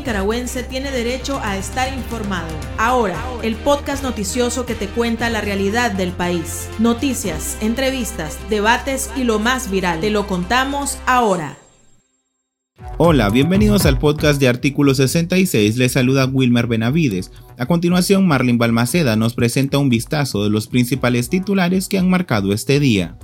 [0.00, 2.48] nicaragüense tiene derecho a estar informado.
[2.78, 6.68] Ahora, el podcast noticioso que te cuenta la realidad del país.
[6.78, 10.00] Noticias, entrevistas, debates y lo más viral.
[10.00, 11.58] Te lo contamos ahora.
[12.96, 15.76] Hola, bienvenidos al podcast de Artículo 66.
[15.76, 17.30] Les saluda Wilmer Benavides.
[17.58, 22.54] A continuación, Marlin Balmaceda nos presenta un vistazo de los principales titulares que han marcado
[22.54, 23.18] este día.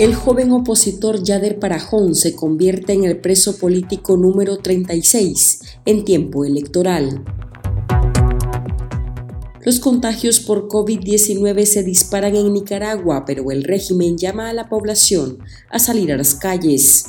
[0.00, 6.46] El joven opositor Yader Parajón se convierte en el preso político número 36 en tiempo
[6.46, 7.22] electoral.
[9.62, 15.36] Los contagios por COVID-19 se disparan en Nicaragua, pero el régimen llama a la población
[15.68, 17.04] a salir a las calles.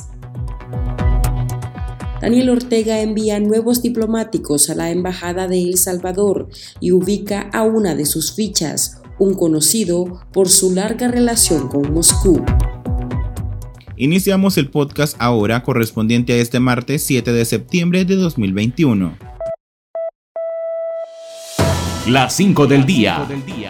[2.20, 7.94] Daniel Ortega envía nuevos diplomáticos a la Embajada de El Salvador y ubica a una
[7.94, 12.44] de sus fichas, un conocido por su larga relación con Moscú.
[14.02, 19.16] Iniciamos el podcast ahora correspondiente a este martes 7 de septiembre de 2021.
[22.08, 23.24] Las 5 del día.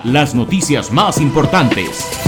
[0.04, 2.21] Las noticias más importantes.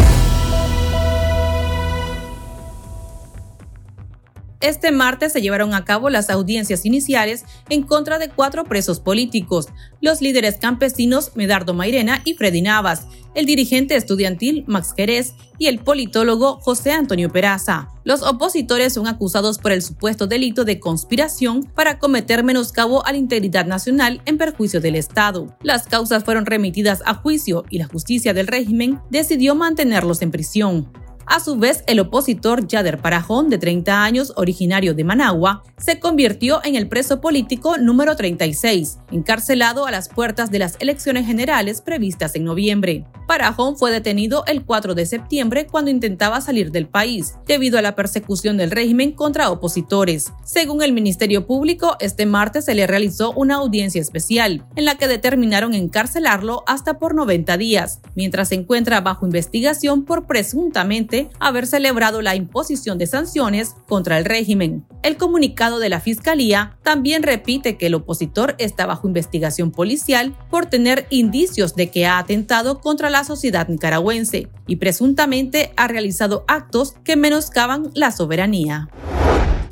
[4.64, 9.68] Este martes se llevaron a cabo las audiencias iniciales en contra de cuatro presos políticos,
[10.00, 15.80] los líderes campesinos Medardo Mairena y Freddy Navas, el dirigente estudiantil Max Jerez y el
[15.80, 17.90] politólogo José Antonio Peraza.
[18.04, 23.18] Los opositores son acusados por el supuesto delito de conspiración para cometer menoscabo a la
[23.18, 25.54] integridad nacional en perjuicio del Estado.
[25.62, 31.03] Las causas fueron remitidas a juicio y la justicia del régimen decidió mantenerlos en prisión.
[31.26, 36.60] A su vez, el opositor Yader Parajón, de 30 años, originario de Managua, se convirtió
[36.64, 42.34] en el preso político número 36, encarcelado a las puertas de las elecciones generales previstas
[42.34, 43.04] en noviembre.
[43.26, 47.94] Parajón fue detenido el 4 de septiembre cuando intentaba salir del país, debido a la
[47.94, 50.30] persecución del régimen contra opositores.
[50.44, 55.08] Según el Ministerio Público, este martes se le realizó una audiencia especial, en la que
[55.08, 62.22] determinaron encarcelarlo hasta por 90 días, mientras se encuentra bajo investigación por presuntamente haber celebrado
[62.22, 64.86] la imposición de sanciones contra el régimen.
[65.02, 70.66] El comunicado de la Fiscalía también repite que el opositor está bajo investigación policial por
[70.66, 76.94] tener indicios de que ha atentado contra la sociedad nicaragüense y presuntamente ha realizado actos
[77.04, 78.88] que menoscaban la soberanía.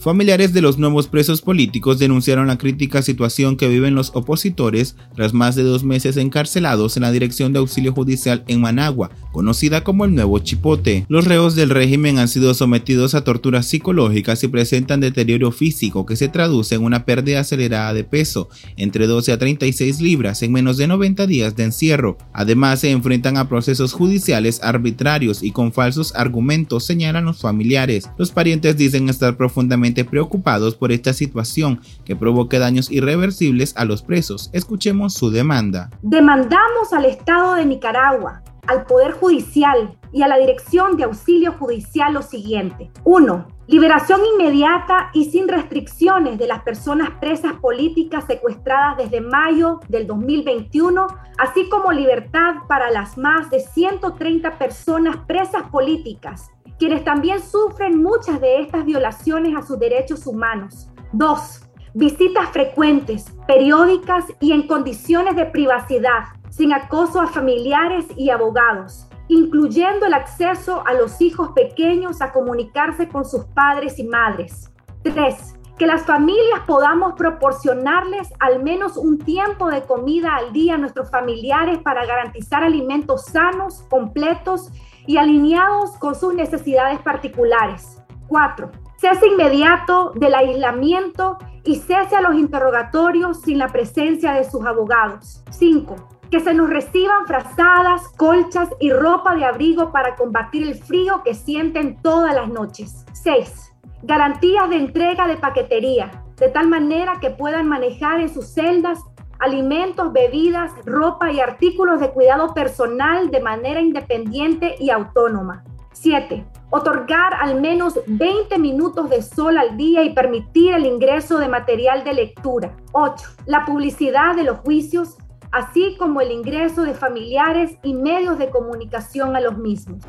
[0.03, 5.33] Familiares de los nuevos presos políticos denunciaron la crítica situación que viven los opositores tras
[5.33, 10.05] más de dos meses encarcelados en la Dirección de Auxilio Judicial en Managua, conocida como
[10.05, 11.07] el Nuevo Chipote.
[11.09, 16.17] Los reos del régimen han sido sometidos a torturas psicológicas y presentan deterioro físico que
[16.17, 20.79] se traduce en una pérdida acelerada de peso, entre 12 a 36 libras en menos
[20.79, 22.19] de 90 días de encierro.
[22.33, 28.11] Además, se enfrentan a procesos judiciales arbitrarios y con falsos argumentos, señalan los familiares.
[28.19, 34.03] Los parientes dicen estar profundamente preocupados por esta situación que provoque daños irreversibles a los
[34.03, 34.51] presos.
[34.53, 35.91] Escuchemos su demanda.
[36.03, 42.13] Demandamos al Estado de Nicaragua, al Poder Judicial y a la Dirección de Auxilio Judicial
[42.15, 42.91] lo siguiente.
[43.05, 43.49] 1.
[43.69, 51.07] Liberación inmediata y sin restricciones de las personas presas políticas secuestradas desde mayo del 2021,
[51.39, 56.52] así como libertad para las más de 130 personas presas políticas
[56.83, 60.91] quienes también sufren muchas de estas violaciones a sus derechos humanos.
[61.13, 69.09] Dos, visitas frecuentes, periódicas y en condiciones de privacidad, sin acoso a familiares y abogados,
[69.29, 74.73] incluyendo el acceso a los hijos pequeños a comunicarse con sus padres y madres.
[75.05, 80.79] Tres, que las familias podamos proporcionarles al menos un tiempo de comida al día a
[80.79, 84.73] nuestros familiares para garantizar alimentos sanos, completos
[85.07, 88.03] y alineados con sus necesidades particulares.
[88.29, 88.71] 4.
[88.97, 95.43] Cese inmediato del aislamiento y cese a los interrogatorios sin la presencia de sus abogados.
[95.51, 95.97] 5.
[96.31, 101.35] Que se nos reciban frazadas, colchas y ropa de abrigo para combatir el frío que
[101.35, 103.05] sienten todas las noches.
[103.13, 103.75] 6.
[104.03, 108.99] Garantías de entrega de paquetería, de tal manera que puedan manejar en sus celdas
[109.43, 115.65] alimentos, bebidas, ropa y artículos de cuidado personal de manera independiente y autónoma.
[115.93, 116.47] 7.
[116.71, 122.05] Otorgar al menos 20 minutos de sol al día y permitir el ingreso de material
[122.05, 122.77] de lectura.
[122.93, 123.29] 8.
[123.47, 125.19] La publicidad de los juicios,
[125.51, 130.03] así como el ingreso de familiares y medios de comunicación a los mismos.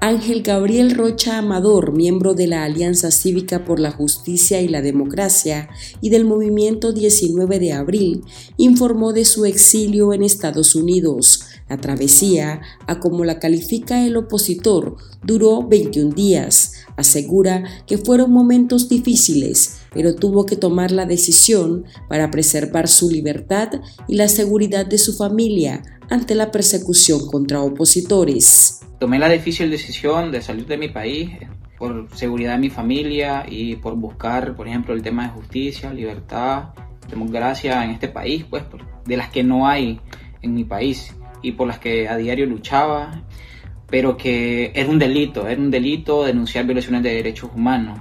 [0.00, 5.68] Ángel Gabriel Rocha Amador, miembro de la Alianza Cívica por la Justicia y la Democracia
[6.00, 8.22] y del Movimiento 19 de Abril,
[8.56, 11.42] informó de su exilio en Estados Unidos.
[11.68, 16.74] La travesía, a como la califica el opositor, duró 21 días.
[16.96, 23.68] Asegura que fueron momentos difíciles, pero tuvo que tomar la decisión para preservar su libertad
[24.06, 28.80] y la seguridad de su familia ante la persecución contra opositores.
[28.98, 31.30] Tomé la difícil decisión de salir de mi país
[31.78, 36.70] por seguridad de mi familia y por buscar, por ejemplo, el tema de justicia, libertad,
[37.08, 38.64] democracia en este país, pues
[39.04, 40.00] de las que no hay
[40.42, 43.22] en mi país y por las que a diario luchaba,
[43.86, 48.00] pero que era un delito, era un delito denunciar violaciones de derechos humanos.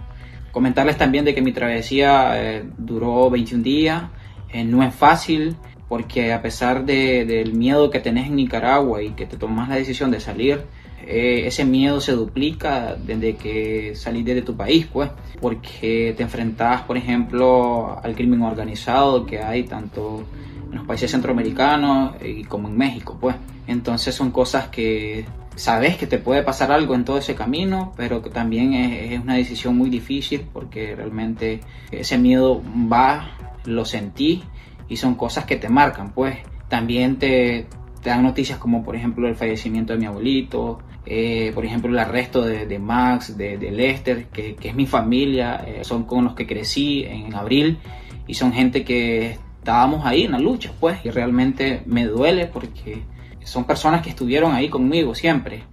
[0.52, 4.04] Comentarles también de que mi travesía eh, duró 21 días,
[4.52, 5.56] eh, no es fácil,
[5.88, 10.12] porque a pesar del miedo que tenés en Nicaragua y que te tomas la decisión
[10.12, 10.62] de salir,
[11.06, 16.82] eh, ese miedo se duplica desde que salís de tu país, pues, porque te enfrentás,
[16.82, 20.26] por ejemplo, al crimen organizado que hay tanto
[20.70, 23.38] en los países centroamericanos y como en México, pues.
[23.68, 25.26] Entonces son cosas que
[25.56, 29.20] sabes que te puede pasar algo en todo ese camino, pero que también es, es
[29.22, 31.62] una decisión muy difícil porque realmente
[31.92, 32.62] ese miedo
[32.92, 33.32] va,
[33.66, 34.44] lo sentí
[34.90, 36.38] y son cosas que te marcan, pues.
[36.68, 37.68] También te,
[38.04, 42.42] dan noticias como por ejemplo el fallecimiento de mi abuelito, eh, por ejemplo el arresto
[42.42, 47.04] de, Max, de, Lester, que, que, es mi familia, eh, son con los que crecí
[47.04, 47.80] en abril
[48.28, 53.04] y son gente que estábamos ahí en la lucha, pues, y realmente me duele porque
[53.44, 55.64] son personas que estuvieron ahí conmigo siempre.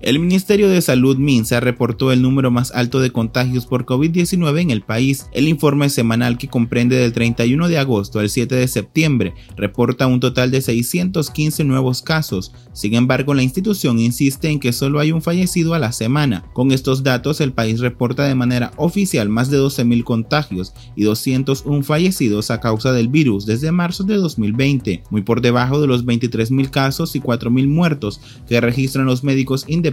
[0.00, 4.70] El Ministerio de Salud MINSA reportó el número más alto de contagios por COVID-19 en
[4.70, 5.26] el país.
[5.32, 10.20] El informe semanal que comprende del 31 de agosto al 7 de septiembre reporta un
[10.20, 12.52] total de 615 nuevos casos.
[12.72, 16.44] Sin embargo, la institución insiste en que solo hay un fallecido a la semana.
[16.52, 21.82] Con estos datos, el país reporta de manera oficial más de 12.000 contagios y 201
[21.82, 26.70] fallecidos a causa del virus desde marzo de 2020, muy por debajo de los 23.000
[26.70, 29.87] casos y 4.000 muertos que registran los médicos independientes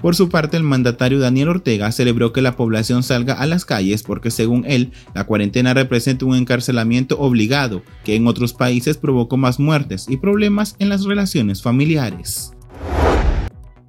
[0.00, 4.02] por su parte, el mandatario Daniel Ortega celebró que la población salga a las calles
[4.02, 9.58] porque según él, la cuarentena representa un encarcelamiento obligado que en otros países provocó más
[9.58, 12.52] muertes y problemas en las relaciones familiares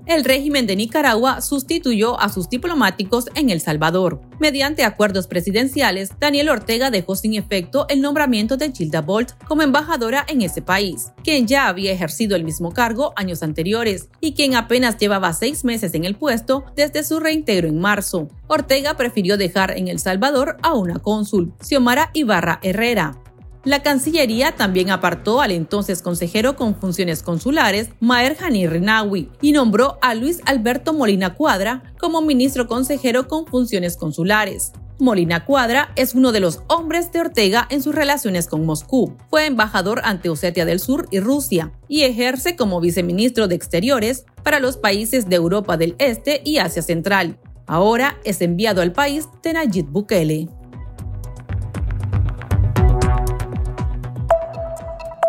[0.05, 4.21] el régimen de Nicaragua sustituyó a sus diplomáticos en El Salvador.
[4.39, 10.25] Mediante acuerdos presidenciales, Daniel Ortega dejó sin efecto el nombramiento de Gilda Bolt como embajadora
[10.27, 14.97] en ese país, quien ya había ejercido el mismo cargo años anteriores y quien apenas
[14.97, 18.27] llevaba seis meses en el puesto desde su reintegro en marzo.
[18.47, 23.23] Ortega prefirió dejar en El Salvador a una cónsul, Xiomara Ibarra Herrera,
[23.65, 29.97] la Cancillería también apartó al entonces consejero con funciones consulares, Maher Hani Renawi, y nombró
[30.01, 34.73] a Luis Alberto Molina Cuadra como ministro consejero con funciones consulares.
[34.99, 39.15] Molina Cuadra es uno de los hombres de Ortega en sus relaciones con Moscú.
[39.29, 44.59] Fue embajador ante Osetia del Sur y Rusia y ejerce como viceministro de Exteriores para
[44.59, 47.39] los países de Europa del Este y Asia Central.
[47.65, 50.49] Ahora es enviado al país de Nayib Bukele.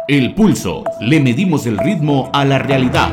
[0.06, 0.85] El pulso.
[1.01, 3.11] Le medimos el ritmo a la realidad.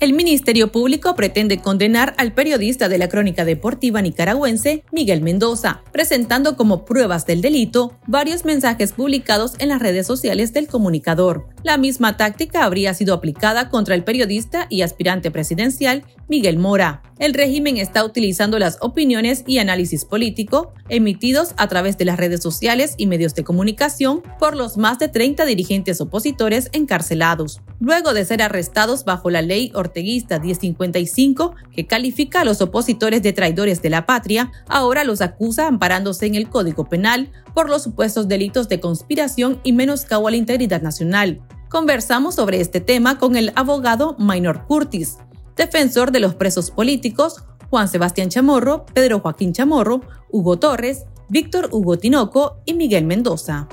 [0.00, 6.56] El Ministerio Público pretende condenar al periodista de la crónica deportiva nicaragüense Miguel Mendoza, presentando
[6.56, 11.48] como pruebas del delito varios mensajes publicados en las redes sociales del comunicador.
[11.62, 17.02] La misma táctica habría sido aplicada contra el periodista y aspirante presidencial Miguel Mora.
[17.18, 22.40] El régimen está utilizando las opiniones y análisis político emitidos a través de las redes
[22.42, 28.24] sociales y medios de comunicación por los más de 30 dirigentes opositores encarcelados, luego de
[28.24, 33.90] ser arrestados bajo la ley orteguista 1055 que califica a los opositores de traidores de
[33.90, 38.80] la patria, ahora los acusa amparándose en el Código Penal por los supuestos delitos de
[38.80, 41.42] conspiración y menoscabo a la integridad nacional.
[41.70, 45.18] Conversamos sobre este tema con el abogado Minor Curtis,
[45.54, 50.00] defensor de los presos políticos Juan Sebastián Chamorro, Pedro Joaquín Chamorro,
[50.30, 53.68] Hugo Torres, Víctor Hugo Tinoco y Miguel Mendoza.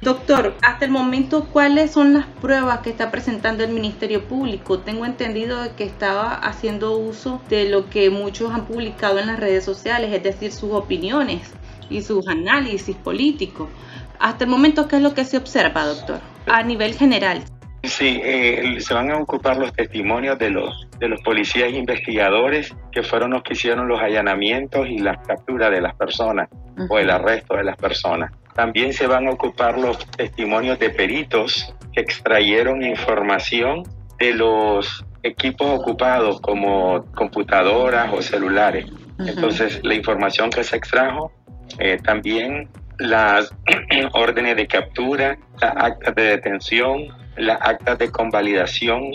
[0.00, 4.78] Doctor, hasta el momento, ¿cuáles son las pruebas que está presentando el Ministerio Público?
[4.78, 9.66] Tengo entendido que estaba haciendo uso de lo que muchos han publicado en las redes
[9.66, 11.42] sociales, es decir, sus opiniones
[11.90, 13.68] y sus análisis políticos.
[14.18, 16.20] Hasta el momento, ¿qué es lo que se observa, doctor?
[16.46, 17.42] A nivel general.
[17.82, 23.02] Sí, eh, se van a ocupar los testimonios de los, de los policías investigadores que
[23.02, 26.48] fueron los que hicieron los allanamientos y la captura de las personas
[26.88, 28.32] o el arresto de las personas.
[28.54, 33.84] También se van a ocupar los testimonios de peritos que extrayeron información
[34.18, 38.86] de los equipos ocupados como computadoras o celulares.
[39.18, 41.32] Entonces, la información que se extrajo,
[41.78, 43.52] eh, también las
[44.12, 49.12] órdenes de captura, las actas de detención, las actas de convalidación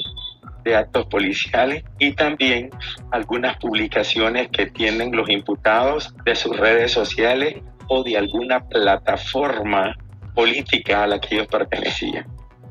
[0.63, 2.69] de actos policiales y también
[3.11, 7.55] algunas publicaciones que tienen los imputados de sus redes sociales
[7.87, 9.97] o de alguna plataforma
[10.35, 12.25] política a la que ellos pertenecían.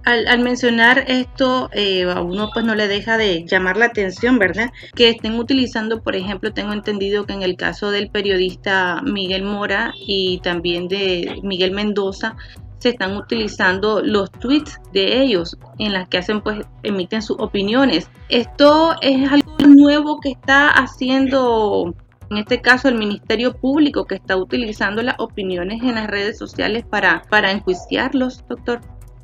[0.04, 4.70] Al, mencionar esto, eh, a uno pues no le deja de llamar la atención, ¿verdad?
[4.94, 9.92] Que estén utilizando, por ejemplo, tengo entendido que en el caso del periodista Miguel Mora
[9.96, 12.36] y también de Miguel Mendoza,
[12.78, 18.10] se están utilizando los tweets de ellos en las que hacen pues emiten sus opiniones.
[18.30, 21.94] Esto es algo nuevo que está haciendo
[22.30, 26.84] en este caso el Ministerio Público que está utilizando las opiniones en las redes sociales
[26.88, 28.80] para, para enjuiciarlos, doctor.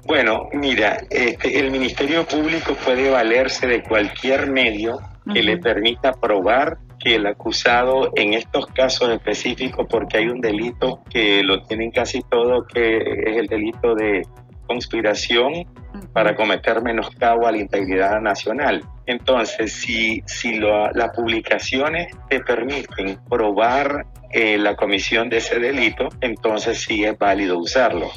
[0.07, 5.01] Bueno, mira, este, el Ministerio Público puede valerse de cualquier medio
[5.33, 11.03] que le permita probar que el acusado en estos casos específicos, porque hay un delito
[11.11, 14.23] que lo tienen casi todo, que es el delito de
[14.69, 15.67] conspiración
[16.13, 18.85] para cometer menoscabo a la integridad nacional.
[19.07, 26.81] Entonces, si, si las publicaciones te permiten probar eh, la comisión de ese delito, entonces
[26.81, 28.11] sí es válido usarlo.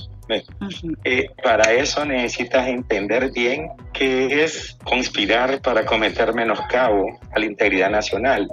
[1.04, 7.90] Eh, para eso necesitas entender bien qué es conspirar para cometer menoscabo a la integridad
[7.90, 8.48] nacional,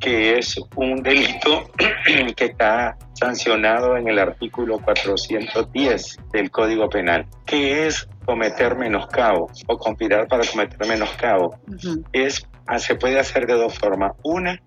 [0.00, 1.70] que es un delito
[2.36, 9.78] que está sancionado en el artículo 410 del Código Penal, que es cometer menoscabo o
[9.78, 11.58] conspirar para cometer menoscabo.
[12.12, 14.12] es, ah, se puede hacer de dos formas.
[14.22, 14.60] Una,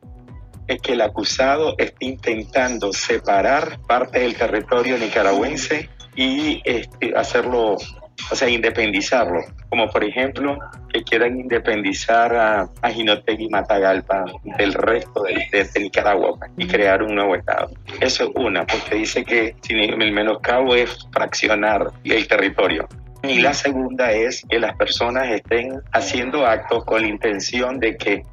[0.67, 8.35] es que el acusado esté intentando separar parte del territorio nicaragüense y este, hacerlo, o
[8.35, 9.41] sea, independizarlo.
[9.69, 10.57] Como por ejemplo,
[10.91, 14.25] que quieran independizar a, a y Matagalpa
[14.57, 17.69] del resto de, Nicaragua pues, y crear un nuevo Estado.
[17.99, 22.87] Eso es una, porque dice que el menoscabo es fraccionar el territorio.
[23.23, 28.23] Y la segunda es que las personas estén haciendo actos con la intención de que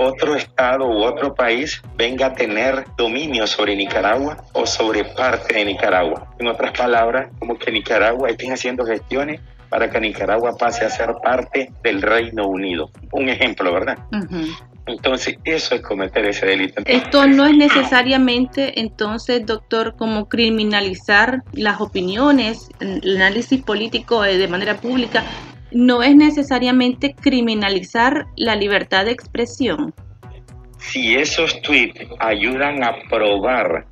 [0.00, 5.64] otro estado u otro país venga a tener dominio sobre Nicaragua o sobre parte de
[5.64, 6.34] Nicaragua.
[6.38, 11.14] En otras palabras, como que Nicaragua esté haciendo gestiones para que Nicaragua pase a ser
[11.22, 12.90] parte del Reino Unido.
[13.12, 13.98] Un ejemplo, ¿verdad?
[14.86, 16.82] Entonces, eso es cometer ese delito.
[16.84, 24.78] Esto no es necesariamente, entonces, doctor, como criminalizar las opiniones, el análisis político de manera
[24.78, 25.24] pública,
[25.72, 29.94] no es necesariamente criminalizar la libertad de expresión.
[30.78, 33.86] Si esos tweets ayudan a probar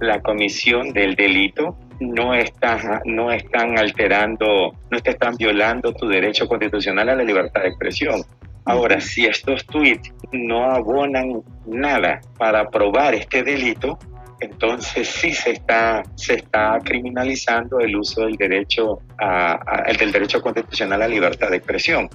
[0.00, 6.46] la comisión del delito, no están, no están alterando, no te están violando tu derecho
[6.46, 8.22] constitucional a la libertad de expresión.
[8.64, 13.98] Ahora, si estos tweets no abonan nada para probar este delito,
[14.40, 20.40] entonces sí se está, se está criminalizando el uso del derecho, a, el del derecho
[20.40, 22.08] constitucional a libertad de expresión.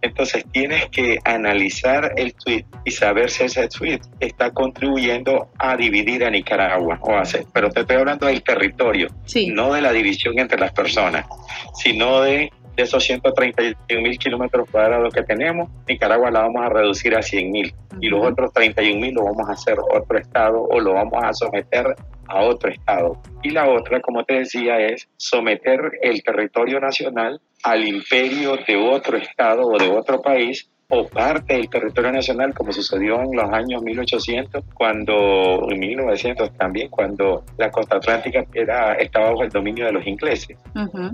[0.00, 6.24] Entonces tienes que analizar el tweet y saber si ese tweet está contribuyendo a dividir
[6.24, 9.08] a Nicaragua o hacer, pero te estoy hablando del territorio,
[9.48, 11.26] no de la división entre las personas,
[11.74, 17.16] sino de de esos 131 mil kilómetros cuadrados que tenemos, Nicaragua la vamos a reducir
[17.16, 20.78] a 100 mil y los otros 31 mil lo vamos a hacer otro estado o
[20.78, 21.96] lo vamos a someter
[22.28, 23.20] a otro estado.
[23.42, 29.16] Y la otra, como te decía, es someter el territorio nacional al imperio de otro
[29.16, 33.82] estado o de otro país o parte del territorio nacional, como sucedió en los años
[33.82, 39.92] 1800, cuando, en 1900 también, cuando la costa atlántica era, estaba bajo el dominio de
[39.92, 40.56] los ingleses,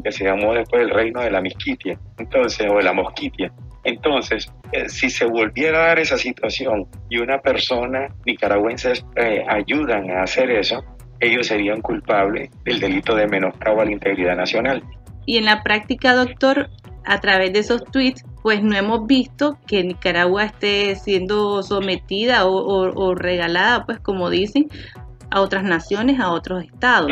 [0.04, 3.52] que se llamó después el reino de la Misquitia, entonces, o de la Mosquitia.
[3.82, 10.08] Entonces, eh, si se volviera a dar esa situación y una persona nicaragüense eh, ayudan
[10.10, 10.84] a hacer eso,
[11.18, 14.82] ellos serían culpables del delito de menoscabo a la integridad nacional.
[15.26, 16.70] Y en la práctica, doctor,
[17.04, 23.14] a través de esos tweets, pues no hemos visto que Nicaragua esté siendo sometida o,
[23.14, 24.68] regalada, pues como dicen,
[25.30, 27.10] a otras naciones, a otros estados.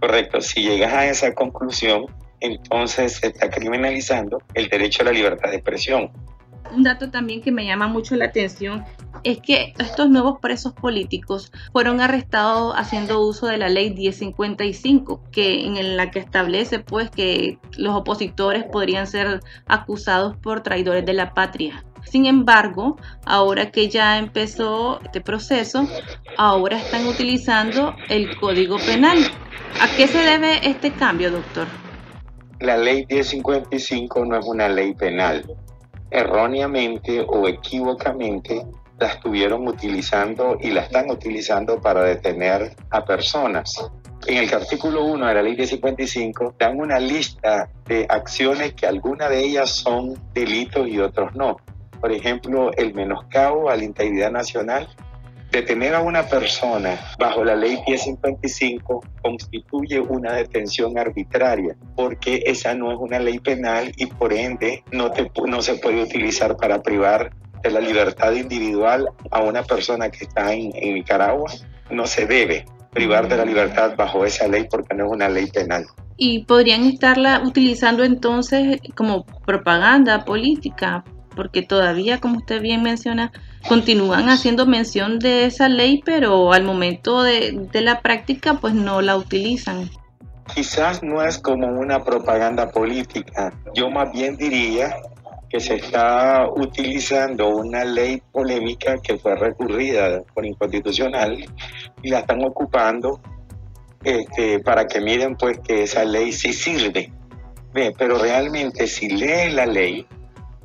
[0.00, 2.06] Correcto, si llegas a esa conclusión,
[2.40, 6.10] entonces se está criminalizando el derecho a la libertad de expresión
[6.74, 8.84] un dato también que me llama mucho la atención
[9.24, 15.66] es que estos nuevos presos políticos fueron arrestados haciendo uso de la ley 1055, que
[15.66, 21.34] en la que establece pues que los opositores podrían ser acusados por traidores de la
[21.34, 21.84] patria.
[22.04, 22.96] Sin embargo,
[23.26, 25.86] ahora que ya empezó este proceso,
[26.38, 29.18] ahora están utilizando el Código Penal.
[29.80, 31.66] ¿A qué se debe este cambio, doctor?
[32.60, 35.44] La ley 1055 no es una ley penal,
[36.10, 38.64] erróneamente o equivocamente
[38.98, 43.90] la estuvieron utilizando y la están utilizando para detener a personas.
[44.26, 48.86] en el artículo 1 de la ley de 55 dan una lista de acciones que
[48.86, 51.56] algunas de ellas son delitos y otros no.
[52.00, 54.88] Por ejemplo, el menoscabo a la integridad nacional.
[55.50, 62.92] Detener a una persona bajo la ley 1055 constituye una detención arbitraria porque esa no
[62.92, 67.32] es una ley penal y por ende no, te, no se puede utilizar para privar
[67.64, 71.50] de la libertad individual a una persona que está en, en Nicaragua.
[71.90, 75.46] No se debe privar de la libertad bajo esa ley porque no es una ley
[75.46, 75.84] penal.
[76.16, 83.32] Y podrían estarla utilizando entonces como propaganda política, porque todavía, como usted bien menciona,
[83.68, 89.16] continúan haciendo mención de esa ley, pero al momento de, la práctica pues no la
[89.16, 89.90] utilizan.
[90.54, 94.96] Quizás no es como una propaganda política, yo más bien diría
[95.48, 101.44] que se está utilizando una ley polémica que fue recurrida por inconstitucional
[102.02, 103.20] y la están ocupando
[104.04, 107.12] este, para que miren pues que esa ley sí sirve.
[107.72, 110.06] pero realmente si lees la ley,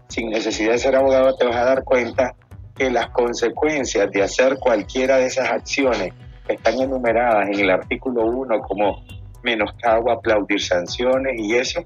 [0.08, 2.36] sin necesidad de ser abogado, te vas a dar cuenta
[2.76, 6.14] que las consecuencias de hacer cualquiera de esas acciones
[6.48, 9.04] están enumeradas en el artículo 1 como
[9.44, 11.86] menoscabo, aplaudir sanciones y eso,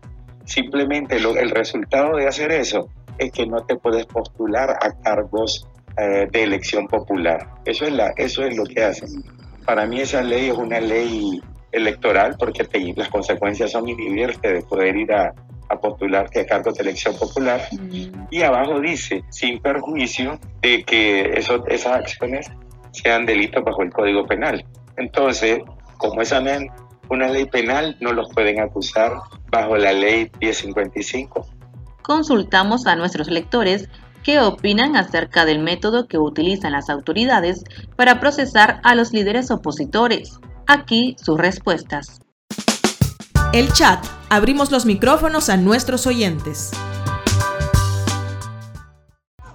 [0.49, 6.27] Simplemente el resultado de hacer eso es que no te puedes postular a cargos eh,
[6.31, 7.47] de elección popular.
[7.65, 9.23] Eso es, la, eso es lo que hacen.
[9.63, 11.39] Para mí esa ley es una ley
[11.71, 15.35] electoral porque las consecuencias son inhibirte de poder ir a,
[15.77, 17.61] postularte a cargos de elección popular.
[17.71, 18.27] Mm.
[18.31, 22.51] Y abajo dice, sin perjuicio de que eso, esas acciones
[22.91, 24.65] sean delitos bajo el Código Penal.
[24.97, 25.59] Entonces,
[25.97, 26.41] como esa
[27.09, 29.13] una ley penal, no los pueden acusar
[29.51, 31.47] bajo la ley 1055.
[32.03, 33.89] Consultamos a nuestros lectores
[34.23, 37.63] qué opinan acerca del método que utilizan las autoridades
[37.95, 40.39] para procesar a los líderes opositores.
[40.67, 42.19] Aquí sus respuestas.
[43.51, 44.05] El chat.
[44.29, 46.69] Abrimos los micrófonos a nuestros oyentes.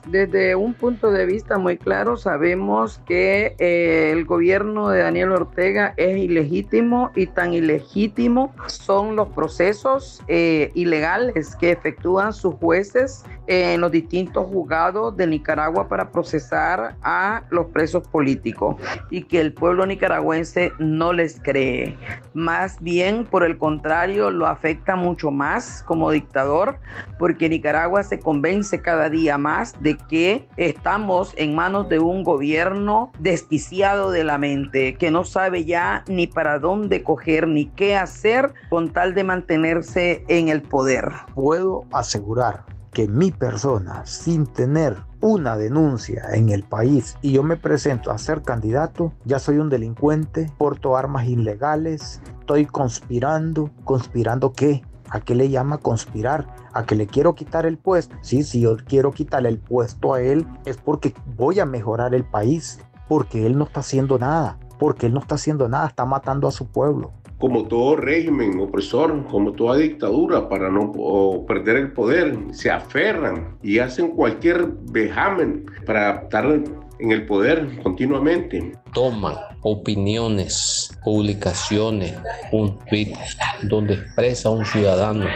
[0.07, 5.95] Desde un punto de vista muy claro, sabemos que eh, el gobierno de Daniel Ortega
[5.97, 13.81] es ilegítimo y tan ilegítimo son los procesos eh, ilegales que efectúan sus jueces en
[13.81, 18.77] los distintos juzgados de Nicaragua para procesar a los presos políticos
[19.11, 21.97] y que el pueblo nicaragüense no les cree.
[22.35, 26.79] Más bien, por el contrario, lo afecta mucho más como dictador
[27.19, 33.13] porque Nicaragua se convence cada día más de que estamos en manos de un gobierno
[33.19, 38.55] desquiciado de la mente, que no sabe ya ni para dónde coger ni qué hacer
[38.71, 41.11] con tal de mantenerse en el poder.
[41.35, 47.57] Puedo asegurar que mi persona, sin tener una denuncia en el país y yo me
[47.57, 53.71] presento a ser candidato, ya soy un delincuente, porto armas ilegales, estoy conspirando.
[53.85, 54.83] ¿Conspirando qué?
[55.15, 56.45] ¿A qué le llama conspirar?
[56.73, 58.17] ¿A que le quiero quitar el puesto?
[58.21, 62.25] Sí, si yo quiero quitarle el puesto a él es porque voy a mejorar el
[62.25, 66.49] país, porque él no está haciendo nada, porque él no está haciendo nada, está matando
[66.49, 72.39] a su pueblo como todo régimen opresor, como toda dictadura, para no perder el poder,
[72.53, 76.47] se aferran y hacen cualquier vejamen para estar
[76.99, 78.73] en el poder continuamente.
[78.93, 82.15] Toman opiniones, publicaciones,
[82.53, 83.15] un tweet
[83.65, 85.27] donde expresa un ciudadano,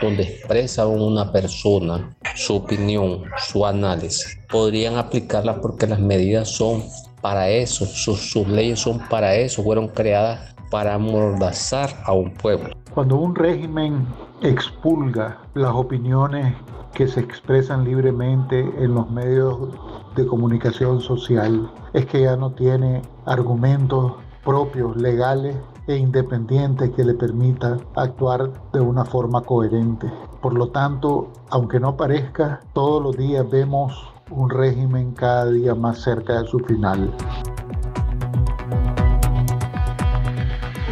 [0.00, 4.38] donde expresa una persona su opinión, su análisis.
[4.50, 6.82] Podrían aplicarlas porque las medidas son
[7.20, 12.74] para eso, sus, sus leyes son para eso, fueron creadas para amordazar a un pueblo.
[12.92, 14.06] Cuando un régimen
[14.42, 16.54] expulga las opiniones
[16.94, 19.70] que se expresan libremente en los medios
[20.16, 24.12] de comunicación social, es que ya no tiene argumentos
[24.44, 30.10] propios, legales e independientes que le permita actuar de una forma coherente.
[30.40, 35.98] Por lo tanto, aunque no parezca, todos los días vemos un régimen cada día más
[35.98, 37.12] cerca de su final.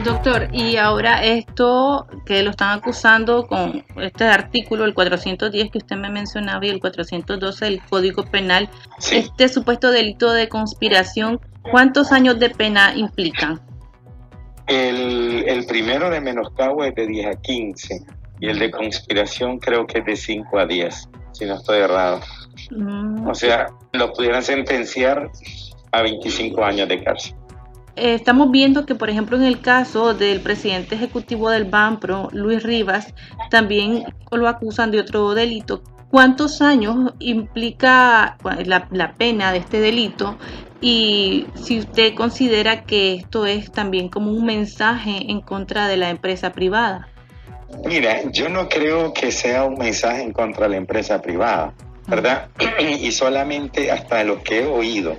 [0.05, 5.97] Doctor, y ahora esto que lo están acusando con este artículo, el 410 que usted
[5.97, 8.69] me mencionaba y el 412 del Código Penal,
[9.13, 13.61] este supuesto delito de conspiración, ¿cuántos años de pena implican?
[14.67, 18.01] El, primero de menoscabo es de 10 a 15
[18.41, 22.21] y el de conspiración creo que es de 5 a 10, si no estoy errado.
[22.71, 23.29] Mm.
[23.29, 25.31] O sea, lo pudieran sentenciar
[25.93, 27.37] a 25 años de cárcel.
[27.95, 32.63] Eh, estamos viendo que, por ejemplo, en el caso del presidente ejecutivo del BANPRO, Luis
[32.63, 33.13] Rivas,
[33.51, 35.83] también lo acusan de otro delito.
[36.11, 40.37] ¿Cuántos años implica la, pena de este delito
[40.83, 46.11] y si usted considera que esto es también como un mensaje en contra de la
[46.11, 47.09] empresa privada.
[47.87, 51.73] Mira, yo no creo que sea un mensaje en contra de la empresa privada,
[52.07, 52.49] ¿verdad?
[53.01, 55.17] Y solamente hasta lo que he oído,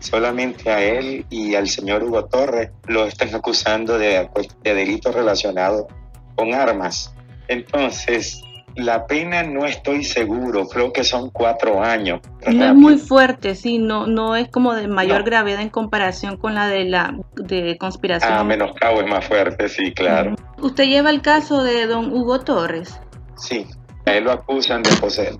[0.00, 4.28] solamente a él y al señor Hugo Torres lo están acusando de,
[4.62, 5.86] de delitos relacionados
[6.34, 7.14] con armas.
[7.48, 8.42] Entonces,
[8.76, 12.20] la pena no estoy seguro, creo que son cuatro años.
[12.46, 16.54] No es muy fuerte, sí, no, no es como de mayor gravedad en comparación con
[16.54, 18.32] la de la de conspiración.
[18.32, 20.34] Ah, menoscabo es más fuerte, sí, claro.
[20.58, 23.00] ¿Usted lleva el caso de don Hugo Torres?
[23.36, 23.66] Sí,
[24.06, 24.90] a él lo acusan de,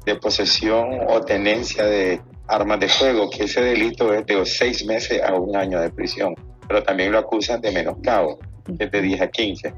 [0.04, 2.20] de posesión o tenencia de
[2.50, 6.34] armas de fuego, que ese delito es de seis meses a un año de prisión,
[6.66, 8.38] pero también lo acusan de menoscabo,
[8.78, 9.74] que es de 10 a 15.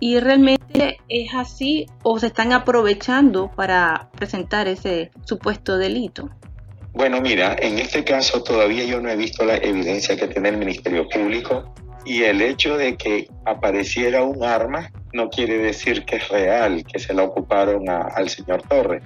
[0.00, 6.28] ¿Y realmente es así o se están aprovechando para presentar ese supuesto delito?
[6.92, 10.56] Bueno, mira, en este caso todavía yo no he visto la evidencia que tiene el
[10.56, 11.74] Ministerio Público
[12.06, 16.98] y el hecho de que apareciera un arma no quiere decir que es real, que
[16.98, 19.02] se la ocuparon al señor Torres.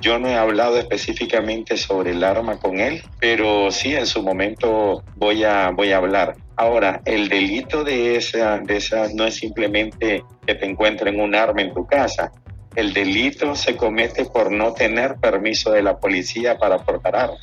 [0.00, 5.02] Yo no he hablado específicamente sobre el arma con él, pero sí en su momento
[5.16, 6.36] voy a, voy a hablar.
[6.56, 11.62] Ahora, el delito de esa, de esa no es simplemente que te encuentren un arma
[11.62, 12.30] en tu casa.
[12.76, 17.40] El delito se comete por no tener permiso de la policía para portar armas.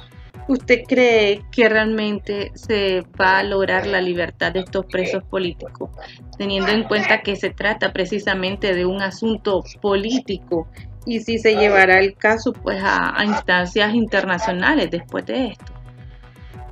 [0.47, 5.89] ¿Usted cree que realmente se va a lograr la libertad de estos presos políticos,
[6.37, 10.67] teniendo en cuenta que se trata precisamente de un asunto político
[11.05, 15.73] y si se llevará el caso pues a, instancias internacionales después de esto.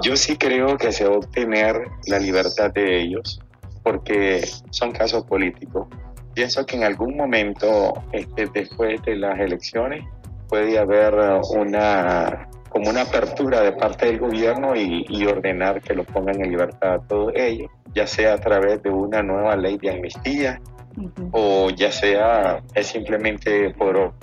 [0.02, 1.76] Yo sí creo que se va a obtener
[2.08, 3.39] la libertad de ellos
[3.84, 5.88] porque son casos políticos.
[6.34, 10.04] Pienso que en algún momento este, después de las elecciones
[10.50, 11.13] puede haber
[11.56, 16.50] una como una apertura de parte del gobierno y, y, ordenar que los pongan en
[16.50, 20.60] libertad a todos ellos, ya sea a través de una nueva ley de amnistía
[21.32, 24.13] o ya sea es simplemente por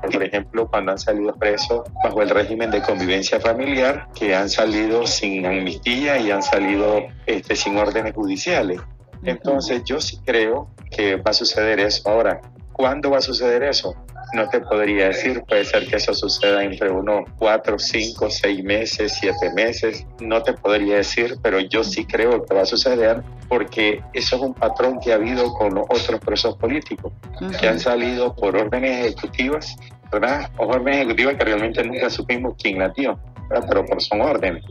[0.00, 5.06] por ejemplo, cuando han salido presos bajo el régimen de convivencia familiar, que han salido
[5.06, 8.80] sin amnistía y han salido este, sin órdenes judiciales.
[9.24, 12.08] Entonces, yo sí creo que va a suceder eso.
[12.08, 12.40] Ahora,
[12.72, 13.96] ¿cuándo va a suceder eso?
[14.34, 19.16] No te podría decir, puede ser que eso suceda entre unos cuatro, cinco, seis meses,
[19.18, 24.02] siete meses, no te podría decir, pero yo sí creo que va a suceder porque
[24.12, 27.12] eso es un patrón que ha habido con otros presos políticos,
[27.58, 29.76] que han salido por órdenes ejecutivas,
[30.12, 30.50] ¿verdad?
[30.58, 34.64] O órdenes ejecutivas que realmente nunca supimos quién la dio, pero por son órdenes.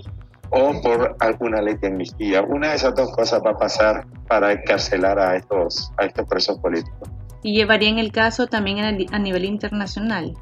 [0.50, 2.41] O por alguna ley de amnistía.
[2.41, 6.58] Una de esas dos cosas va a pasar para encarcelar a estos, a estos presos
[6.60, 7.10] políticos
[7.43, 10.34] y llevarían el caso también a nivel internacional.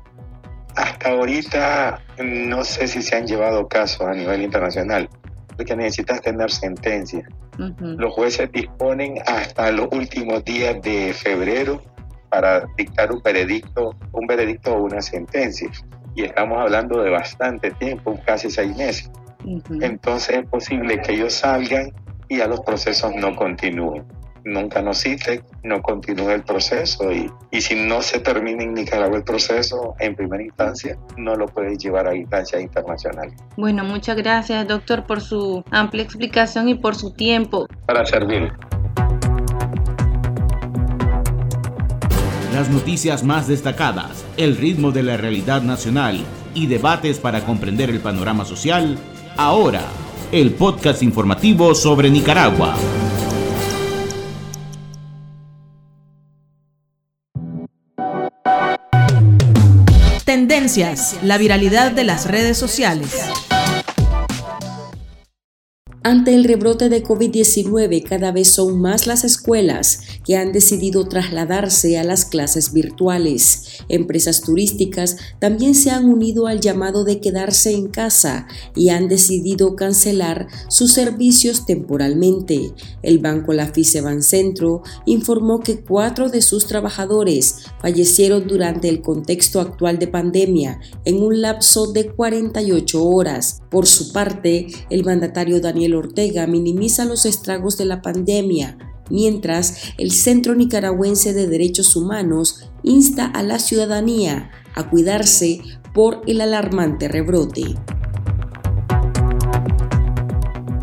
[0.75, 5.10] Hasta ahorita no sé si se han llevado casos a nivel internacional,
[5.55, 7.27] porque necesitas tener sentencia.
[7.79, 11.81] Los jueces disponen hasta los últimos días de febrero
[12.29, 15.69] para dictar un veredicto, un veredicto o una sentencia.
[16.15, 19.10] Y estamos hablando de bastante tiempo, casi seis meses.
[19.79, 21.93] Entonces es posible que ellos salgan
[22.27, 24.03] y a los procesos no continúen
[24.45, 29.17] nunca nos cite, no continúe el proceso y, y si no se termina en Nicaragua
[29.17, 33.34] el proceso en primera instancia, no lo puede llevar a instancias internacionales.
[33.58, 37.67] Bueno, muchas gracias doctor por su amplia explicación y por su tiempo.
[37.88, 38.53] Para servir.
[42.53, 47.99] Las noticias más destacadas, el ritmo de la realidad nacional y debates para comprender el
[47.99, 48.97] panorama social,
[49.36, 49.81] ahora,
[50.31, 52.75] el podcast informativo sobre Nicaragua.
[60.36, 63.55] Tendencias, la viralidad de las redes sociales.
[66.08, 71.98] Ante el rebrote de COVID-19, cada vez son más las escuelas que han decidido trasladarse
[71.98, 73.80] a las clases virtuales.
[73.89, 79.76] Empresas turísticas también se han unido al llamado de quedarse en casa y han decidido
[79.76, 82.72] cancelar sus servicios temporalmente.
[83.02, 89.98] El banco Lafice Centro informó que cuatro de sus trabajadores fallecieron durante el contexto actual
[89.98, 93.63] de pandemia en un lapso de 48 horas.
[93.72, 98.77] Por su parte, el mandatario Daniel Ortega minimiza los estragos de la pandemia,
[99.10, 105.62] mientras el Centro Nicaragüense de Derechos Humanos insta a la ciudadanía a cuidarse
[105.93, 107.75] por el alarmante rebrote.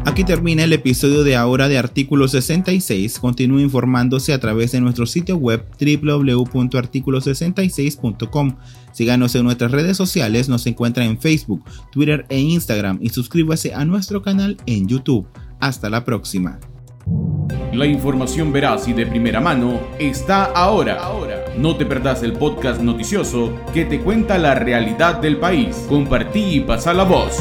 [0.04, 3.20] Aquí termina el episodio de ahora de Artículo 66.
[3.20, 8.56] Continúe informándose a través de nuestro sitio web www.articulo66.com.
[8.92, 11.62] Síganos en nuestras redes sociales, nos encuentra en Facebook,
[11.92, 15.28] Twitter e Instagram y suscríbase a nuestro canal en YouTube.
[15.60, 16.58] Hasta la próxima.
[17.72, 20.98] La información veraz y de primera mano está ahora.
[21.56, 25.86] No te perdás el podcast noticioso que te cuenta la realidad del país.
[25.88, 27.40] Compartí y pasa la voz.